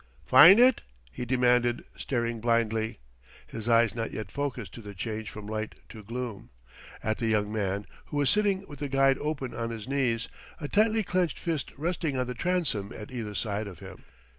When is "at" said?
7.03-7.19, 12.93-13.11